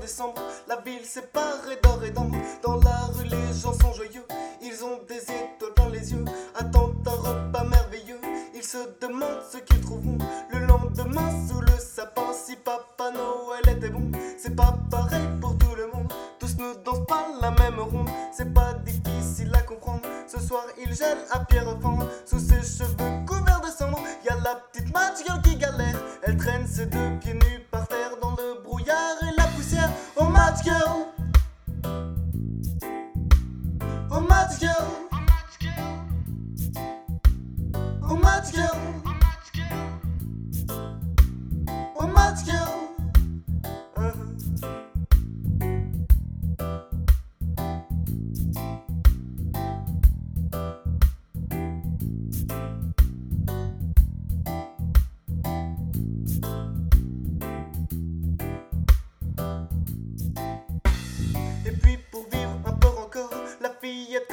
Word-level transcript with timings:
décembre, 0.00 0.34
la 0.68 0.76
ville 0.76 1.04
s'est 1.04 1.28
parée 1.32 1.78
d'or 1.82 2.04
et 2.04 2.10
d'ambre. 2.10 2.36
Dans 2.62 2.76
la 2.76 3.06
rue, 3.14 3.24
les 3.24 3.60
gens 3.60 3.72
sont 3.72 3.92
joyeux. 3.94 4.24
Ils 4.62 4.84
ont 4.84 5.00
des 5.08 5.22
étoiles 5.22 5.72
dans 5.76 5.88
les 5.88 6.12
yeux, 6.12 6.24
attendent 6.54 6.96
un 7.06 7.10
repas 7.10 7.64
merveilleux. 7.64 8.20
Ils 8.54 8.62
se 8.62 8.78
demandent 9.00 9.42
ce 9.50 9.58
qu'ils 9.58 9.80
trouveront 9.80 10.18
le 10.52 10.66
lendemain 10.66 11.30
sous 11.48 11.60
le 11.60 11.78
sapin. 11.78 12.32
Si 12.32 12.56
Papa 12.56 13.10
Noël 13.10 13.76
était 13.76 13.90
bon, 13.90 14.10
c'est 14.38 14.54
pas 14.54 14.76
pareil 14.90 15.26
pour 15.40 15.56
tout 15.58 15.74
le 15.74 15.86
monde. 15.86 16.12
Tous 16.38 16.56
ne 16.58 16.74
dansent 16.84 17.06
pas 17.08 17.26
la 17.40 17.50
même 17.52 17.80
ronde, 17.80 18.08
c'est 18.32 18.52
pas 18.52 18.74
difficile 18.74 19.52
à 19.54 19.62
comprendre. 19.62 20.02
Ce 20.28 20.40
soir, 20.40 20.64
il 20.78 20.92
gèle 20.94 21.18
à 21.30 21.40
pierre 21.40 21.68
Oh 30.58 30.62
match 34.20 34.60
girl, 34.60 34.82
oh 35.12 35.20
match 35.20 35.58
girl, 35.60 36.06
oh 38.02 38.16
match 38.16 38.52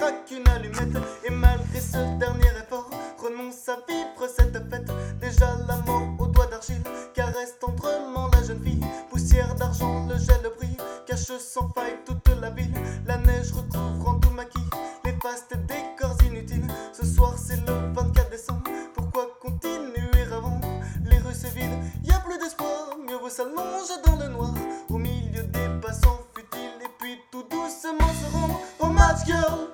craque 0.03 0.33
allumette. 0.55 0.97
Et 1.25 1.29
malgré 1.29 1.79
ce 1.79 1.97
dernier 2.19 2.51
effort, 2.61 2.89
renonce 3.17 3.69
à 3.69 3.77
vivre 3.87 4.27
cette 4.27 4.57
fête. 4.69 4.91
Déjà 5.19 5.55
la 5.67 5.77
mort 5.85 6.07
aux 6.19 6.27
doigts 6.27 6.47
d'argile 6.47 6.83
caresse 7.13 7.57
tendrement 7.59 8.29
la 8.33 8.43
jeune 8.43 8.61
fille. 8.63 8.81
Poussière 9.09 9.55
d'argent, 9.55 10.07
le 10.07 10.17
gel 10.17 10.41
brille, 10.57 10.77
cache 11.05 11.37
sans 11.39 11.69
faille 11.69 11.97
toute 12.05 12.27
la 12.41 12.49
ville. 12.49 12.73
La 13.05 13.17
neige 13.17 13.51
recouvre 13.51 14.09
en 14.09 14.19
tout 14.19 14.31
maquis 14.31 14.69
les 15.05 15.13
fastes 15.21 15.55
décors 15.67 16.17
inutiles. 16.25 16.67
Ce 16.91 17.05
soir 17.05 17.35
c'est 17.38 17.65
le 17.67 17.93
24 17.93 18.29
décembre, 18.29 18.63
pourquoi 18.93 19.27
continuer 19.41 20.23
avant 20.33 20.59
Les 21.05 21.19
rues 21.19 21.33
se 21.33 21.47
vident, 21.47 21.79
y 22.03 22.11
a 22.11 22.19
plus 22.19 22.38
d'espoir, 22.39 22.97
mieux 23.07 23.17
vaut 23.17 23.29
s'allonger 23.29 23.97
dans 24.05 24.17
le 24.17 24.28
noir. 24.28 24.53
Au 24.89 24.97
milieu 24.97 25.44
des 25.44 25.69
passants 25.81 26.19
futiles 26.35 26.81
et 26.81 26.91
puis 26.99 27.17
tout 27.31 27.44
doucement 27.44 28.13
se 28.13 28.31
rendre 28.33 28.59
au 28.79 28.88
match 28.88 29.25
girl 29.25 29.69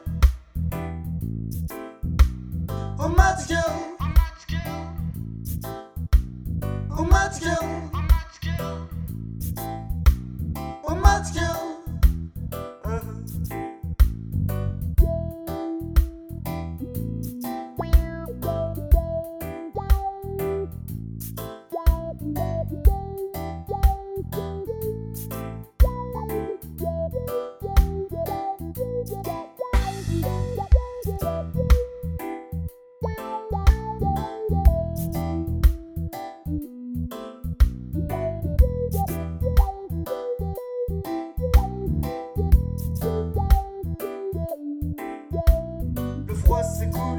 Au 3.29 3.35
match 3.35 3.88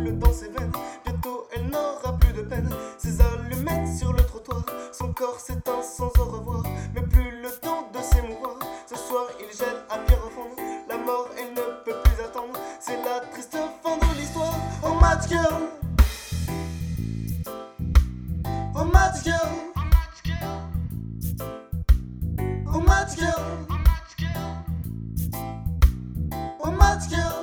s'écoule 0.00 0.18
dans 0.18 0.32
ses 0.32 0.48
bientôt 1.04 1.46
elle 1.54 1.66
n'aura 1.66 2.16
plus 2.18 2.32
de 2.32 2.42
peine. 2.42 2.68
Ses 2.98 3.20
allumettes 3.20 3.96
sur 3.98 4.12
le 4.12 4.22
trottoir, 4.22 4.64
son 4.92 5.12
corps 5.12 5.38
s'éteint 5.38 5.82
sans 5.82 6.12
au 6.18 6.24
revoir, 6.24 6.62
mais 6.94 7.02
plus 7.02 7.42
le 7.42 7.50
temps 7.60 7.88
de 7.92 7.98
s'émouvoir. 7.98 8.58
Ce 8.86 8.96
soir 8.96 9.26
il 9.40 9.56
gèle 9.56 9.68
à 9.90 9.98
pierre 9.98 10.18
la 10.88 10.96
mort 10.96 11.28
elle 11.38 11.52
ne 11.52 11.84
peut 11.84 11.96
plus 12.04 12.24
attendre. 12.24 12.58
C'est 12.80 13.02
la 13.04 13.20
triste 13.32 13.56
fin 13.82 13.96
de 13.96 14.18
l'histoire. 14.18 14.54
Oh 14.82 14.94
match 15.00 15.28
girl, 15.28 15.68
oh 18.74 18.84
match 18.84 19.24
girl, 19.24 19.48
oh 22.72 22.80
match 22.80 23.16
girl, 23.16 23.34
oh 26.62 26.70
match 26.70 27.08
girl. 27.08 27.39